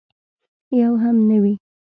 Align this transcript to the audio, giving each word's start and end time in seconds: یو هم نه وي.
یو 0.81 0.93
هم 1.03 1.15
نه 1.29 1.37
وي. 1.43 1.53